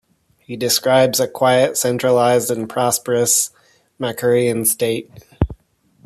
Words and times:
He 0.39 0.57
describes 0.57 1.19
a 1.19 1.27
quite 1.27 1.77
centralized 1.77 2.49
and 2.49 2.67
prosperous 2.67 3.51
Makurian 3.99 4.65
state. 4.65 5.11